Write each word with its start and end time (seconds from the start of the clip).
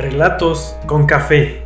Relatos 0.00 0.76
con 0.86 1.04
café. 1.04 1.62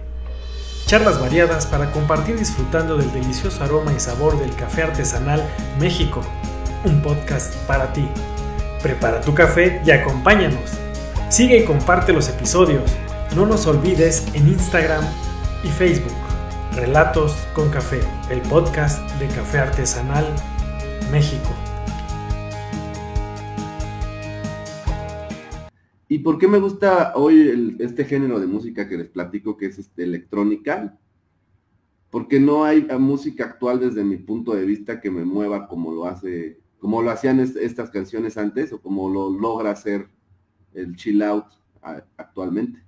Charlas 0.86 1.20
variadas 1.20 1.66
para 1.66 1.92
compartir 1.92 2.36
disfrutando 2.36 2.96
del 2.96 3.12
delicioso 3.12 3.62
aroma 3.62 3.92
y 3.92 4.00
sabor 4.00 4.36
del 4.40 4.52
café 4.56 4.82
artesanal 4.82 5.40
México. 5.78 6.20
Un 6.84 7.00
podcast 7.00 7.54
para 7.68 7.92
ti. 7.92 8.04
Prepara 8.82 9.20
tu 9.20 9.34
café 9.34 9.80
y 9.86 9.92
acompáñanos. 9.92 10.72
Sigue 11.28 11.58
y 11.58 11.64
comparte 11.64 12.12
los 12.12 12.28
episodios. 12.28 12.90
No 13.36 13.46
nos 13.46 13.68
olvides 13.68 14.26
en 14.34 14.48
Instagram 14.48 15.04
y 15.62 15.68
Facebook. 15.68 16.12
Relatos 16.74 17.36
con 17.54 17.70
café, 17.70 18.00
el 18.30 18.40
podcast 18.40 18.98
de 19.20 19.28
café 19.28 19.60
artesanal 19.60 20.26
México. 21.12 21.54
¿Y 26.14 26.20
por 26.20 26.38
qué 26.38 26.46
me 26.46 26.60
gusta 26.60 27.12
hoy 27.16 27.76
este 27.80 28.04
género 28.04 28.38
de 28.38 28.46
música 28.46 28.88
que 28.88 28.96
les 28.96 29.08
platico, 29.08 29.56
que 29.56 29.66
es 29.66 29.80
este, 29.80 30.04
electrónica? 30.04 30.96
Porque 32.08 32.38
no 32.38 32.64
hay 32.64 32.86
música 33.00 33.46
actual 33.46 33.80
desde 33.80 34.04
mi 34.04 34.18
punto 34.18 34.54
de 34.54 34.64
vista 34.64 35.00
que 35.00 35.10
me 35.10 35.24
mueva 35.24 35.66
como 35.66 35.92
lo 35.92 36.06
hace, 36.06 36.60
como 36.78 37.02
lo 37.02 37.10
hacían 37.10 37.40
estas 37.40 37.90
canciones 37.90 38.38
antes 38.38 38.72
o 38.72 38.80
como 38.80 39.08
lo 39.08 39.28
logra 39.28 39.72
hacer 39.72 40.08
el 40.72 40.94
chill 40.94 41.20
out 41.20 41.46
actualmente. 42.16 42.80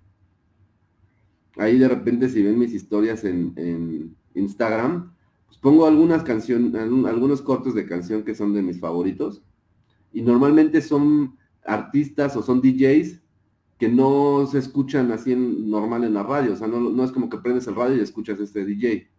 Ahí 1.57 1.81
de 1.81 1.89
repente 1.89 2.29
si 2.29 2.45
ven 2.45 2.57
mis 2.57 2.75
historias 2.75 3.25
en, 3.25 4.15
Instagram, 4.35 5.13
pues 5.49 5.59
pongo 5.59 5.85
algunas 5.85 6.23
canciones, 6.23 6.73
algunos 6.77 7.43
cortes 7.43 7.75
de 7.75 7.87
canción 7.87 8.23
que 8.23 8.37
son 8.37 8.55
de 8.55 8.63
mis 8.63 8.79
favoritos. 8.79 9.43
Y 10.13 10.23
normalmente 10.23 10.81
son 10.81 11.37
artistas 11.67 12.37
o 12.37 12.43
son 12.43 12.61
DJs 12.61 13.21
que 13.79 13.89
no 13.89 14.47
se 14.47 14.59
escuchan 14.59 15.13
así 15.13 15.33
en, 15.33 15.71
normal 15.71 16.05
en 16.05 16.15
la 16.15 16.23
radio. 16.23 16.53
O 16.55 16.57
sea, 16.57 16.67
no, 16.67 17.05
es 17.05 17.13
como 17.13 17.29
que 17.29 17.39
prendes 17.39 17.67
el 17.67 17.75
radio 17.75 17.97
y 17.97 18.01
escuchas 18.01 18.41
este 18.41 18.65
DJ. 18.65 19.11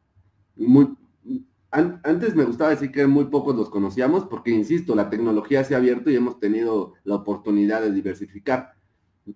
Antes 1.71 2.35
me 2.35 2.45
gustaba 2.45 2.71
decir 2.71 2.91
que 2.91 3.05
muy 3.05 3.25
pocos 3.25 3.55
los 3.55 3.69
conocíamos 3.69 4.25
porque, 4.25 4.51
insisto, 4.51 4.95
la 4.95 5.09
tecnología 5.09 5.63
se 5.63 5.75
ha 5.75 5.77
abierto 5.77 6.09
y 6.09 6.15
hemos 6.15 6.39
tenido 6.39 6.93
la 7.03 7.15
oportunidad 7.15 7.81
de 7.81 7.91
diversificar. 7.91 8.73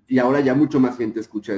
Y 0.07 0.19
ahora 0.19 0.39
ya 0.39 0.55
mucho 0.55 0.79
más 0.79 0.97
gente 0.97 1.19
escucha 1.19 1.53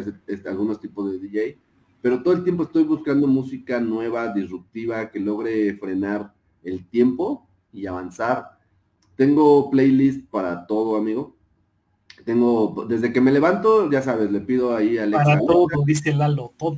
algunos 0.46 0.80
tipos 0.80 1.12
de 1.12 1.20
DJ. 1.20 1.60
Pero 2.02 2.22
todo 2.22 2.34
el 2.34 2.44
tiempo 2.44 2.64
estoy 2.64 2.84
buscando 2.84 3.28
música 3.28 3.80
nueva, 3.80 4.34
disruptiva, 4.34 5.10
que 5.10 5.22
logre 5.22 5.74
frenar 5.78 6.34
el 6.64 6.86
tiempo 6.90 7.48
y 7.72 7.86
avanzar. 7.86 8.60
Tengo 9.16 9.70
playlist 9.70 10.30
para 10.30 10.68
todo, 10.68 10.98
amigo. 10.98 11.38
Tengo, 12.26 12.86
desde 12.88 13.12
que 13.12 13.22
me 13.22 13.32
levanto, 13.32 13.92
ya 13.92 14.02
sabes, 14.02 14.32
le 14.32 14.40
pido 14.40 14.76
ahí 14.76 14.98
a 14.98 15.04
Alexa. 15.04 15.24
Para 15.24 15.40
todo, 15.40 15.68
dice 15.86 16.14
Lalo, 16.14 16.54
todo, 16.58 16.76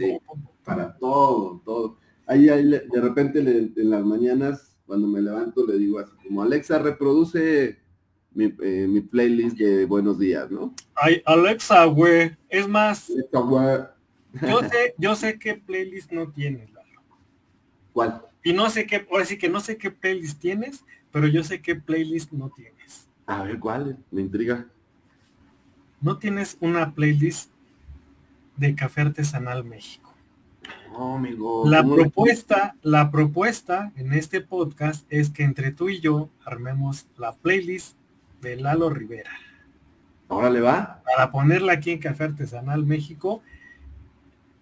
Para 0.63 0.97
todo, 0.97 1.61
todo. 1.63 1.97
Ahí, 2.25 2.45
de 2.45 3.01
repente 3.01 3.39
en 3.39 3.89
las 3.89 4.03
mañanas, 4.03 4.75
cuando 4.87 5.07
me 5.07 5.21
levanto, 5.21 5.65
le 5.65 5.77
digo 5.77 5.99
así 5.99 6.11
como, 6.27 6.41
Alexa, 6.41 6.79
reproduce 6.79 7.77
mi, 8.33 8.53
eh, 8.61 8.87
mi 8.89 9.01
playlist 9.01 9.57
de 9.57 9.85
buenos 9.85 10.17
días, 10.17 10.49
¿no? 10.49 10.73
Ay, 10.95 11.21
Alexa, 11.25 11.85
güey. 11.85 12.35
Es 12.49 12.67
más, 12.67 13.11
yo 14.41 14.59
sé, 14.69 14.95
yo 14.97 15.15
sé 15.15 15.37
qué 15.37 15.55
playlist 15.55 16.11
no 16.11 16.31
tienes, 16.31 16.71
Lalo. 16.73 17.01
¿Cuál? 17.93 18.21
Y 18.43 18.53
no 18.53 18.69
sé 18.69 18.85
qué, 18.85 19.07
ahora 19.11 19.25
sí 19.25 19.37
que 19.37 19.49
no 19.49 19.59
sé 19.59 19.77
qué 19.77 19.91
playlist 19.91 20.39
tienes, 20.39 20.83
pero 21.11 21.27
yo 21.27 21.43
sé 21.43 21.61
qué 21.61 21.75
playlist 21.75 22.31
no 22.31 22.51
tienes. 22.55 23.07
A 23.25 23.43
ver, 23.43 23.59
¿cuál? 23.59 23.97
Me 24.11 24.21
intriga. 24.21 24.67
¿No 26.01 26.17
tienes 26.17 26.57
una 26.59 26.93
playlist 26.93 27.51
de 28.57 28.75
Café 28.75 29.01
Artesanal 29.01 29.63
México? 29.63 30.13
No, 30.91 31.15
amigo. 31.15 31.67
La 31.67 31.83
propuesta, 31.83 32.75
la 32.81 33.11
propuesta 33.11 33.91
en 33.95 34.13
este 34.13 34.41
podcast 34.41 35.05
es 35.09 35.29
que 35.29 35.43
entre 35.43 35.71
tú 35.71 35.89
y 35.89 35.99
yo 35.99 36.29
armemos 36.45 37.07
la 37.17 37.33
playlist 37.33 37.97
de 38.41 38.55
Lalo 38.55 38.89
Rivera. 38.89 39.31
¿Ahora 40.29 40.49
le 40.49 40.61
va? 40.61 41.01
Para 41.05 41.31
ponerla 41.31 41.73
aquí 41.73 41.91
en 41.91 41.99
Café 41.99 42.25
Artesanal 42.25 42.85
México. 42.85 43.41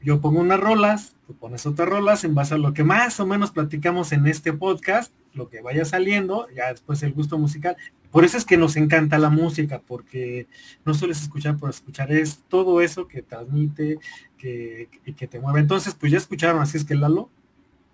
Yo 0.02 0.20
pongo 0.20 0.42
unas 0.42 0.60
rolas, 0.60 1.16
tú 1.34 1.40
pones 1.40 1.66
otras 1.66 1.90
rolas 1.90 2.24
en 2.24 2.36
base 2.36 2.54
a 2.54 2.58
lo 2.58 2.74
que 2.74 2.84
más 2.84 3.20
o 3.20 3.26
menos 3.26 3.52
platicamos 3.52 4.12
en 4.12 4.28
este 4.28 4.54
podcast, 4.54 5.14
lo 5.34 5.50
que 5.50 5.62
vaya 5.62 5.86
saliendo, 5.86 6.48
ya 6.56 6.70
después 6.70 7.02
el 7.04 7.14
gusto 7.14 7.38
musical. 7.38 7.76
Por 8.12 8.24
eso 8.24 8.38
es 8.38 8.46
que 8.46 8.58
nos 8.58 8.76
encanta 8.76 9.18
la 9.18 9.30
música, 9.30 9.82
porque 9.86 10.48
no 10.86 10.94
sueles 10.94 11.22
escuchar 11.22 11.58
por 11.58 11.70
escuchar, 11.70 12.12
es 12.12 12.44
todo 12.48 12.82
eso 12.82 13.08
que 13.08 13.24
transmite, 13.24 14.00
que, 14.38 14.90
que 15.18 15.28
te 15.28 15.40
mueve. 15.40 15.62
Entonces, 15.62 15.96
pues 15.96 16.12
ya 16.12 16.18
escucharon, 16.18 16.62
así 16.62 16.78
es 16.78 16.86
que 16.86 16.96
Lalo, 16.96 17.30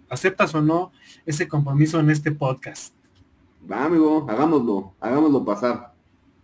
¿aceptas 0.10 0.54
o 0.56 0.62
no 0.62 0.92
ese 1.26 1.48
compromiso 1.48 2.00
en 2.00 2.10
este 2.10 2.32
podcast? 2.32 2.94
Va, 3.72 3.86
amigo, 3.86 4.26
hagámoslo, 4.30 4.94
hagámoslo 5.00 5.46
pasar. 5.46 5.94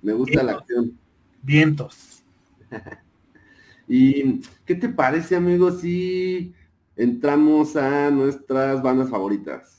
Me 0.01 0.13
gusta 0.13 0.43
la 0.43 0.53
acción. 0.53 0.97
Vientos. 1.41 2.23
¿Y 3.87 4.41
qué 4.65 4.75
te 4.75 4.89
parece, 4.89 5.35
amigo, 5.35 5.71
si 5.71 6.53
entramos 6.95 7.75
a 7.75 8.09
nuestras 8.11 8.81
bandas 8.81 9.09
favoritas? 9.09 9.74